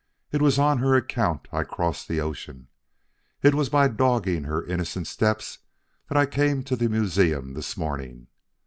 It 0.31 0.41
was 0.41 0.57
on 0.57 0.79
her 0.79 0.95
account 0.95 1.47
I 1.51 1.61
crossed 1.63 2.07
the 2.07 2.19
ocean. 2.19 2.69
It 3.43 3.53
was 3.53 3.69
by 3.69 3.87
dogging 3.87 4.45
her 4.45 4.65
innocent 4.65 5.05
steps 5.05 5.59
that 6.09 6.17
I 6.17 6.25
came 6.25 6.63
to 6.63 6.75
the 6.75 6.89
museum 6.89 7.53
this 7.53 7.77
morning. 7.77 8.25